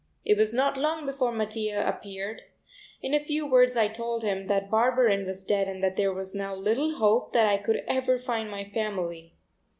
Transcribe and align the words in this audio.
It 0.25 0.35
was 0.35 0.51
not 0.51 0.77
long 0.79 1.05
before 1.05 1.31
Mattia 1.31 1.87
appeared. 1.87 2.41
In 3.03 3.13
a 3.13 3.23
few 3.23 3.45
words 3.45 3.77
I 3.77 3.87
told 3.87 4.23
him 4.23 4.47
that 4.47 4.71
Barberin 4.71 5.27
was 5.27 5.45
dead 5.45 5.67
and 5.67 5.83
that 5.83 5.95
there 5.95 6.11
was 6.11 6.33
now 6.33 6.55
little 6.55 6.95
hope 6.95 7.33
that 7.33 7.45
I 7.45 7.57
could 7.59 7.83
ever 7.87 8.17
find 8.17 8.49
my 8.49 8.63
family. 8.63 9.35